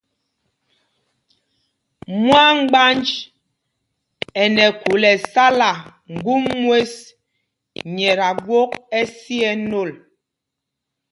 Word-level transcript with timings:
Mwâmgbánj 2.23 3.05
ɛ 4.41 4.43
nɛ 4.55 4.65
khûl 4.79 5.03
ɛsala 5.13 5.69
ŋgum 6.13 6.43
mwes 6.63 6.93
nyɛ 7.95 8.11
ta 8.19 8.29
gwok 8.45 8.71
ɛsi 8.99 9.35
ɛ 9.49 9.53
nôl. 9.69 9.89